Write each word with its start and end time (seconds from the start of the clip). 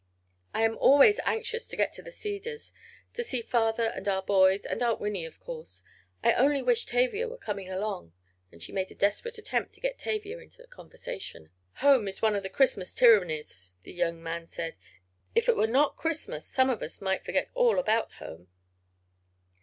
"I 0.51 0.63
am 0.63 0.79
always 0.79 1.19
anxious 1.25 1.67
to 1.67 1.75
get 1.75 1.93
to 1.93 2.01
the 2.01 2.11
Cedars—to 2.11 3.23
see 3.23 3.43
father 3.43 3.83
and 3.83 4.07
our 4.07 4.23
boys, 4.23 4.65
and 4.65 4.81
Aunt 4.81 4.99
Winnie, 4.99 5.25
of 5.27 5.39
course. 5.39 5.83
I 6.23 6.33
only 6.33 6.63
wish 6.63 6.87
Tavia 6.87 7.27
were 7.27 7.37
coming 7.37 7.69
along," 7.69 8.11
and 8.51 8.63
she 8.63 8.71
made 8.71 8.89
a 8.89 8.95
desperate 8.95 9.37
attempt 9.37 9.75
to 9.75 9.79
get 9.79 9.99
Tavia 9.99 10.39
into 10.39 10.57
the 10.57 10.65
conversation. 10.65 11.51
"Home 11.85 12.07
is 12.07 12.19
one 12.19 12.35
of 12.35 12.41
the 12.41 12.49
Christmas 12.49 12.95
tyrannies," 12.95 13.73
the 13.83 13.93
young 13.93 14.23
man 14.23 14.47
said. 14.47 14.75
"If 15.35 15.47
it 15.47 15.55
were 15.55 15.67
not 15.67 15.97
Christmas 15.97 16.47
some 16.47 16.71
of 16.71 16.81
us 16.81 16.99
might 16.99 17.23
forget 17.23 17.51
all 17.53 17.77
about 17.77 18.13
home." 18.13 18.47